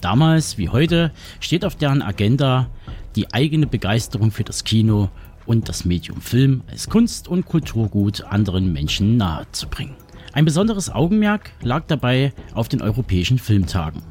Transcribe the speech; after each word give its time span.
Damals 0.00 0.56
wie 0.58 0.68
heute 0.68 1.12
steht 1.40 1.64
auf 1.64 1.76
deren 1.76 2.02
Agenda 2.02 2.68
die 3.16 3.32
eigene 3.32 3.66
Begeisterung 3.66 4.30
für 4.30 4.44
das 4.44 4.64
Kino 4.64 5.10
und 5.46 5.68
das 5.68 5.84
Medium 5.84 6.20
Film 6.20 6.62
als 6.70 6.88
Kunst- 6.88 7.28
und 7.28 7.44
Kulturgut 7.46 8.22
anderen 8.22 8.72
Menschen 8.72 9.16
nahezubringen. 9.16 9.96
Ein 10.32 10.44
besonderes 10.44 10.90
Augenmerk 10.90 11.50
lag 11.62 11.84
dabei 11.88 12.32
auf 12.54 12.68
den 12.68 12.82
europäischen 12.82 13.38
Filmtagen. 13.38 14.02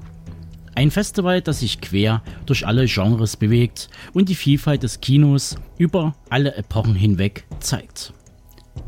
Ein 0.75 0.91
Festival, 0.91 1.41
das 1.41 1.61
sich 1.61 1.81
quer 1.81 2.21
durch 2.45 2.67
alle 2.67 2.85
Genres 2.85 3.37
bewegt 3.37 3.89
und 4.13 4.29
die 4.29 4.35
Vielfalt 4.35 4.83
des 4.83 5.01
Kinos 5.01 5.55
über 5.77 6.15
alle 6.29 6.55
Epochen 6.55 6.95
hinweg 6.95 7.45
zeigt. 7.59 8.13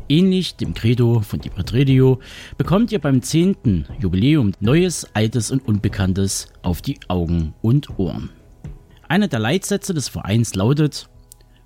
Ähnlich 0.08 0.56
dem 0.56 0.74
Credo 0.74 1.20
von 1.20 1.40
Di 1.40 1.50
Radio 1.56 2.20
bekommt 2.58 2.92
ihr 2.92 2.98
beim 2.98 3.22
10. 3.22 3.86
Jubiläum 3.98 4.52
Neues, 4.60 5.06
Altes 5.14 5.50
und 5.50 5.66
Unbekanntes 5.66 6.48
auf 6.62 6.82
die 6.82 6.98
Augen 7.08 7.54
und 7.62 7.98
Ohren. 7.98 8.30
Einer 9.08 9.28
der 9.28 9.38
Leitsätze 9.38 9.94
des 9.94 10.08
Vereins 10.08 10.54
lautet, 10.54 11.08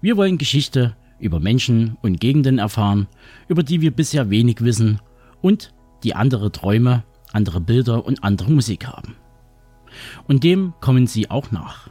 wir 0.00 0.16
wollen 0.16 0.38
Geschichte 0.38 0.96
über 1.18 1.40
Menschen 1.40 1.96
und 2.02 2.20
Gegenden 2.20 2.58
erfahren, 2.58 3.08
über 3.48 3.62
die 3.62 3.80
wir 3.80 3.90
bisher 3.90 4.30
wenig 4.30 4.60
wissen 4.60 5.00
und 5.42 5.72
die 6.04 6.14
andere 6.14 6.52
Träume, 6.52 7.04
andere 7.32 7.60
Bilder 7.60 8.04
und 8.04 8.22
andere 8.22 8.50
Musik 8.50 8.86
haben. 8.86 9.16
Und 10.26 10.44
dem 10.44 10.74
kommen 10.80 11.06
sie 11.06 11.30
auch 11.30 11.50
nach. 11.50 11.90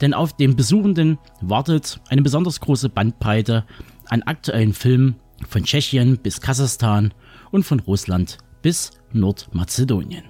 Denn 0.00 0.14
auf 0.14 0.34
den 0.34 0.56
Besuchenden 0.56 1.18
wartet 1.40 2.00
eine 2.08 2.22
besonders 2.22 2.60
große 2.60 2.88
Bandbreite 2.88 3.64
an 4.10 4.22
aktuellen 4.22 4.74
Filmen 4.74 5.16
von 5.48 5.64
Tschechien 5.64 6.18
bis 6.18 6.40
Kasachstan 6.40 7.14
und 7.50 7.64
von 7.64 7.80
Russland 7.80 8.38
bis 8.62 8.90
Nordmazedonien. 9.12 10.24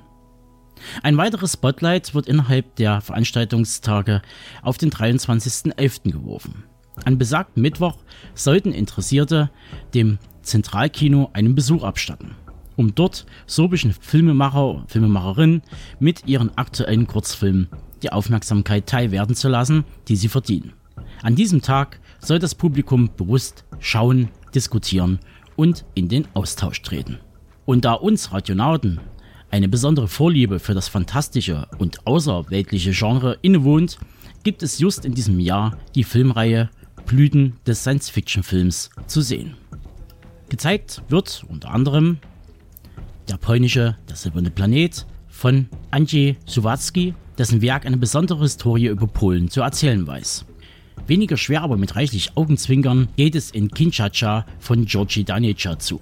Ein 1.03 1.17
weiteres 1.17 1.55
Spotlight 1.55 2.15
wird 2.15 2.27
innerhalb 2.27 2.77
der 2.77 3.01
Veranstaltungstage 3.01 4.23
auf 4.63 4.79
den 4.79 4.91
23.11. 4.91 6.13
geworfen. 6.13 6.65
An 7.05 7.19
besagten 7.19 7.63
Mittwoch 7.63 7.99
sollten 8.35 8.73
Interessierte 8.73 9.51
dem 9.95 10.19
Zentralkino 10.43 11.31
einen 11.33 11.55
Besuch 11.55 11.83
abstatten, 11.83 12.35
um 12.77 12.95
dort 12.95 13.27
sorbischen 13.47 13.93
Filmemacher 13.93 14.71
und 14.71 14.91
Filmemacherinnen 14.91 15.63
mit 15.99 16.27
ihren 16.27 16.57
aktuellen 16.57 17.07
Kurzfilmen 17.07 17.69
die 18.03 18.13
Aufmerksamkeit 18.13 18.87
teilwerden 18.87 19.37
zu 19.37 19.49
lassen, 19.49 19.85
die 20.09 20.17
sie 20.17 20.29
verdienen. 20.29 20.73
An 21.23 21.35
diesem 21.35 21.61
Tag 21.61 22.01
soll 22.21 22.39
das 22.39 22.55
Publikum 22.55 23.11
bewusst 23.17 23.65
schauen, 23.79 24.29
diskutieren 24.55 25.19
und 25.57 25.85
in 25.95 26.09
den 26.09 26.27
Austausch 26.35 26.81
treten. 26.83 27.19
Und 27.67 27.85
da 27.85 27.93
uns 27.95 28.33
Radionauten 28.33 29.01
eine 29.51 29.69
besondere 29.69 30.09
Vorliebe 30.09 30.59
für 30.59 30.75
das 30.75 30.89
fantastische 30.89 31.67
und 31.79 32.07
außerweltliche 32.07 32.93
Genre 32.93 33.37
innewohnt, 33.43 33.99
gibt 34.43 34.63
es 34.63 34.79
just 34.79 35.05
in 35.05 35.15
diesem 35.15 35.41
Jahr 35.41 35.77
die 35.95 36.05
Filmreihe 36.05 36.71
Blüten 37.07 37.57
des 37.67 37.81
Science-Fiction-Films 37.81 38.91
zu 39.07 39.21
sehen. 39.21 39.57
Gezeigt 40.49 41.03
wird 41.09 41.45
unter 41.49 41.71
anderem 41.71 42.19
der 43.29 43.37
polnische 43.37 43.97
Der 44.09 44.17
silberne 44.17 44.51
Planet 44.51 45.07
von 45.29 45.69
Andrzej 45.91 46.37
Suwacki, 46.47 47.15
dessen 47.39 47.63
Werk 47.63 47.87
eine 47.87 47.97
besondere 47.97 48.41
Historie 48.41 48.87
über 48.87 49.07
Polen 49.07 49.51
zu 49.51 49.61
erzählen 49.61 50.07
weiß. 50.07 50.45
Weniger 51.07 51.37
schwer, 51.37 51.63
aber 51.63 51.77
mit 51.77 51.97
reichlich 51.97 52.37
Augenzwinkern 52.37 53.09
geht 53.17 53.35
es 53.35 53.51
in 53.51 53.71
Kinchacha 53.71 54.47
von 54.59 54.85
Georgi 54.85 55.25
Danica 55.25 55.79
zu. 55.79 56.01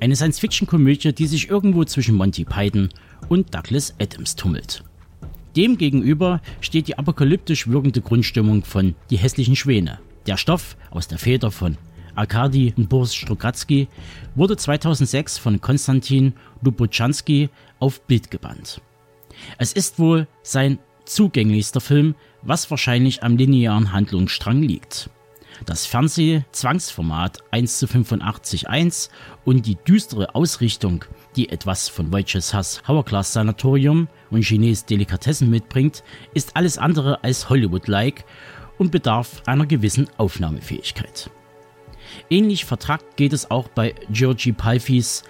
Eine 0.00 0.16
Science-Fiction-Komödie, 0.16 1.12
die 1.12 1.26
sich 1.26 1.48
irgendwo 1.50 1.84
zwischen 1.84 2.14
Monty 2.14 2.44
Python 2.44 2.88
und 3.28 3.54
Douglas 3.54 3.94
Adams 3.98 4.36
tummelt. 4.36 4.82
Demgegenüber 5.56 6.40
steht 6.60 6.88
die 6.88 6.98
apokalyptisch 6.98 7.68
wirkende 7.68 8.00
Grundstimmung 8.00 8.64
von 8.64 8.94
Die 9.10 9.18
hässlichen 9.18 9.56
Schwäne. 9.56 9.98
Der 10.26 10.36
Stoff 10.36 10.76
aus 10.90 11.08
der 11.08 11.18
Feder 11.18 11.50
von 11.50 11.76
Arkadi 12.14 12.74
und 12.76 12.88
Boris 12.88 13.14
Strugatsky 13.14 13.88
wurde 14.34 14.56
2006 14.56 15.38
von 15.38 15.60
Konstantin 15.60 16.34
Lubochanski 16.62 17.48
auf 17.78 18.02
Bild 18.02 18.30
gebannt. 18.30 18.80
Es 19.58 19.72
ist 19.72 19.98
wohl 19.98 20.26
sein 20.42 20.78
zugänglichster 21.10 21.80
Film, 21.80 22.14
was 22.42 22.70
wahrscheinlich 22.70 23.22
am 23.22 23.36
linearen 23.36 23.92
Handlungsstrang 23.92 24.62
liegt. 24.62 25.10
Das 25.66 25.84
Fernseh-Zwangsformat 25.86 27.38
1 27.50 27.78
zu 27.78 27.86
85.1 27.86 29.10
und 29.44 29.66
die 29.66 29.76
düstere 29.76 30.34
Ausrichtung, 30.34 31.04
die 31.36 31.50
etwas 31.50 31.88
von 31.88 32.12
Wojciech 32.12 32.54
Hass 32.54 32.82
Hourglass 32.88 33.34
Sanatorium 33.34 34.08
und 34.30 34.42
Chines 34.42 34.86
Delikatessen 34.86 35.50
mitbringt, 35.50 36.02
ist 36.32 36.56
alles 36.56 36.78
andere 36.78 37.22
als 37.22 37.50
Hollywood-like 37.50 38.24
und 38.78 38.90
bedarf 38.90 39.42
einer 39.46 39.66
gewissen 39.66 40.08
Aufnahmefähigkeit. 40.16 41.30
Ähnlich 42.30 42.64
vertragt 42.64 43.16
geht 43.16 43.32
es 43.32 43.50
auch 43.50 43.68
bei 43.68 43.94
Georgi 44.10 44.52
Palfis 44.52 45.24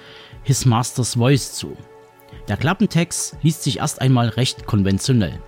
His 0.45 0.65
Master's 0.65 1.15
Voice 1.15 1.55
zu. 1.55 1.77
Der 2.49 2.57
Klappentext 2.57 3.37
liest 3.43 3.65
sich 3.65 3.79
erst 3.79 4.01
einmal 4.01 4.29
recht 4.29 4.67
konventionell. 4.67 5.41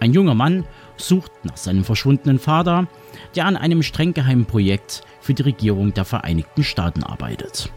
Ein 0.00 0.12
junger 0.12 0.34
Mann 0.34 0.64
sucht 0.96 1.32
nach 1.44 1.56
seinem 1.56 1.84
verschwundenen 1.84 2.38
Vater, 2.38 2.86
der 3.34 3.46
an 3.46 3.56
einem 3.56 3.82
streng 3.82 4.14
geheimen 4.14 4.46
Projekt 4.46 5.02
für 5.20 5.34
die 5.34 5.42
Regierung 5.42 5.92
der 5.92 6.04
Vereinigten 6.04 6.62
Staaten 6.62 7.02
arbeitet. 7.02 7.72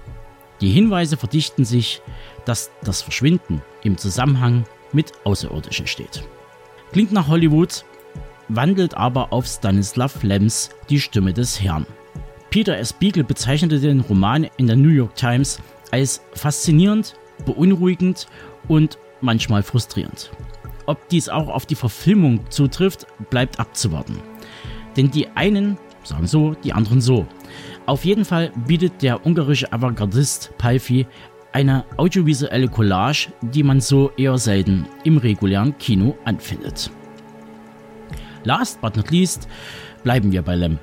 Die 0.61 0.69
Hinweise 0.69 1.17
verdichten 1.17 1.65
sich, 1.65 2.01
dass 2.45 2.71
das 2.83 3.01
Verschwinden 3.01 3.61
im 3.83 3.97
Zusammenhang 3.97 4.65
mit 4.93 5.11
Außerirdischen 5.23 5.87
steht. 5.87 6.23
Klingt 6.91 7.11
nach 7.11 7.27
Hollywood, 7.27 7.83
wandelt 8.47 8.95
aber 8.95 9.33
auf 9.33 9.47
Stanislav 9.47 10.21
Lems 10.23 10.69
Die 10.89 10.99
Stimme 10.99 11.33
des 11.33 11.61
Herrn. 11.61 11.87
Peter 12.51 12.77
S. 12.77 12.93
Beagle 12.93 13.23
bezeichnete 13.23 13.79
den 13.79 14.01
Roman 14.01 14.47
in 14.57 14.67
der 14.67 14.75
New 14.75 14.89
York 14.89 15.15
Times 15.15 15.59
als 15.91 16.21
faszinierend, 16.33 17.15
beunruhigend 17.45 18.27
und 18.67 18.97
manchmal 19.21 19.63
frustrierend. 19.63 20.31
Ob 20.85 21.07
dies 21.09 21.29
auch 21.29 21.49
auf 21.49 21.65
die 21.65 21.75
Verfilmung 21.75 22.49
zutrifft, 22.49 23.07
bleibt 23.29 23.59
abzuwarten. 23.59 24.19
Denn 24.97 25.11
die 25.11 25.27
einen 25.35 25.77
sagen 26.03 26.27
so, 26.27 26.53
die 26.63 26.73
anderen 26.73 27.01
so. 27.01 27.25
Auf 27.85 28.05
jeden 28.05 28.25
Fall 28.25 28.51
bietet 28.67 29.01
der 29.01 29.25
ungarische 29.25 29.71
Avantgardist 29.71 30.51
Palfi 30.57 31.05
eine 31.51 31.83
audiovisuelle 31.97 32.67
Collage, 32.67 33.29
die 33.41 33.63
man 33.63 33.81
so 33.81 34.11
eher 34.17 34.37
selten 34.37 34.87
im 35.03 35.17
regulären 35.17 35.77
Kino 35.77 36.17
anfindet. 36.25 36.89
Last 38.43 38.81
but 38.81 38.95
not 38.95 39.11
least 39.11 39.47
bleiben 40.03 40.31
wir 40.31 40.41
bei 40.41 40.55
Lem. 40.55 40.79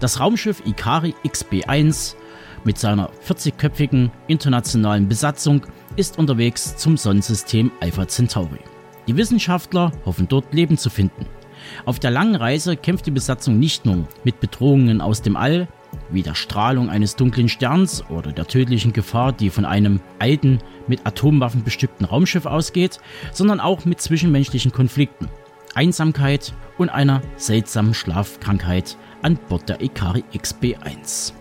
Das 0.00 0.20
Raumschiff 0.20 0.62
Ikari 0.64 1.14
XB-1 1.24 2.14
mit 2.64 2.78
seiner 2.78 3.10
40-köpfigen 3.26 4.10
internationalen 4.28 5.08
Besatzung 5.08 5.66
ist 5.96 6.18
unterwegs 6.18 6.76
zum 6.76 6.96
Sonnensystem 6.96 7.70
Alpha 7.80 8.06
Centauri. 8.06 8.60
Die 9.06 9.16
Wissenschaftler 9.16 9.92
hoffen 10.04 10.28
dort 10.28 10.52
Leben 10.52 10.78
zu 10.78 10.90
finden. 10.90 11.26
Auf 11.84 11.98
der 11.98 12.10
langen 12.10 12.34
Reise 12.34 12.76
kämpft 12.76 13.06
die 13.06 13.12
Besatzung 13.12 13.58
nicht 13.58 13.86
nur 13.86 14.08
mit 14.24 14.40
Bedrohungen 14.40 15.00
aus 15.00 15.22
dem 15.22 15.36
All, 15.36 15.68
wie 16.10 16.22
der 16.22 16.34
Strahlung 16.34 16.90
eines 16.90 17.16
dunklen 17.16 17.48
Sterns 17.48 18.04
oder 18.10 18.32
der 18.32 18.46
tödlichen 18.46 18.92
Gefahr, 18.92 19.32
die 19.32 19.50
von 19.50 19.64
einem 19.64 20.00
alten, 20.18 20.58
mit 20.88 21.06
Atomwaffen 21.06 21.64
bestückten 21.64 22.06
Raumschiff 22.06 22.46
ausgeht, 22.46 23.00
sondern 23.32 23.60
auch 23.60 23.84
mit 23.84 24.00
zwischenmenschlichen 24.00 24.72
Konflikten, 24.72 25.28
Einsamkeit 25.74 26.52
und 26.78 26.90
einer 26.90 27.22
seltsamen 27.36 27.94
Schlafkrankheit 27.94 28.96
an 29.22 29.38
Bord 29.48 29.68
der 29.68 29.80
Ikari 29.80 30.24
XB1. 30.34 31.32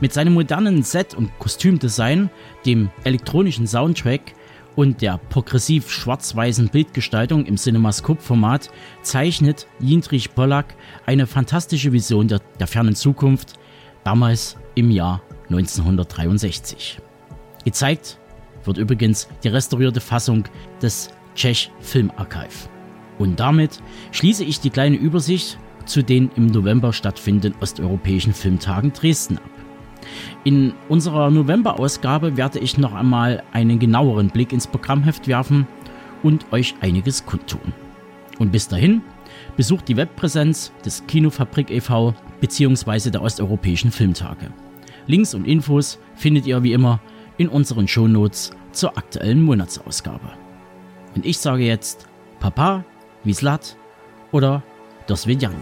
Mit 0.00 0.12
seinem 0.12 0.34
modernen 0.34 0.82
Set- 0.82 1.14
und 1.14 1.30
Kostümdesign, 1.38 2.30
dem 2.66 2.90
elektronischen 3.04 3.66
Soundtrack 3.66 4.34
und 4.76 5.02
der 5.02 5.18
progressiv 5.18 5.90
schwarz-weißen 5.90 6.68
Bildgestaltung 6.68 7.46
im 7.46 7.56
CinemaScope-Format 7.56 8.70
zeichnet 9.02 9.66
Jindrich 9.80 10.34
Pollack 10.34 10.74
eine 11.06 11.26
fantastische 11.26 11.92
Vision 11.92 12.28
der, 12.28 12.40
der 12.58 12.66
fernen 12.66 12.94
Zukunft, 12.94 13.54
damals 14.04 14.56
im 14.74 14.90
Jahr 14.90 15.22
1963. 15.50 17.00
Gezeigt 17.64 18.18
wird 18.64 18.78
übrigens 18.78 19.28
die 19.42 19.48
restaurierte 19.48 20.00
Fassung 20.00 20.44
des 20.80 21.10
Czech 21.34 21.70
Filmarchiv. 21.80 22.68
Und 23.18 23.40
damit 23.40 23.80
schließe 24.10 24.44
ich 24.44 24.60
die 24.60 24.70
kleine 24.70 24.96
Übersicht 24.96 25.58
zu 25.84 26.02
den 26.02 26.30
im 26.36 26.46
November 26.46 26.92
stattfindenden 26.92 27.60
osteuropäischen 27.60 28.32
Filmtagen 28.32 28.92
Dresden 28.92 29.38
ab. 29.38 29.61
In 30.44 30.74
unserer 30.88 31.30
November-Ausgabe 31.30 32.36
werde 32.36 32.58
ich 32.58 32.78
noch 32.78 32.94
einmal 32.94 33.42
einen 33.52 33.78
genaueren 33.78 34.30
Blick 34.30 34.52
ins 34.52 34.66
Programmheft 34.66 35.28
werfen 35.28 35.66
und 36.22 36.52
euch 36.52 36.74
einiges 36.80 37.26
kundtun. 37.26 37.72
Und 38.38 38.52
bis 38.52 38.68
dahin 38.68 39.02
besucht 39.56 39.88
die 39.88 39.96
Webpräsenz 39.96 40.72
des 40.84 41.06
Kinofabrik 41.06 41.70
e.V. 41.70 42.14
bzw. 42.40 43.10
der 43.10 43.22
Osteuropäischen 43.22 43.90
Filmtage. 43.90 44.50
Links 45.06 45.34
und 45.34 45.46
Infos 45.46 45.98
findet 46.14 46.46
ihr 46.46 46.62
wie 46.62 46.72
immer 46.72 47.00
in 47.38 47.48
unseren 47.48 47.88
Shownotes 47.88 48.52
zur 48.72 48.96
aktuellen 48.96 49.42
Monatsausgabe. 49.42 50.32
Und 51.14 51.26
ich 51.26 51.38
sage 51.38 51.64
jetzt 51.64 52.06
Papa, 52.40 52.84
Wislat 53.24 53.76
oder 54.30 54.62
Das 55.06 55.26
Vedjanje. 55.26 55.58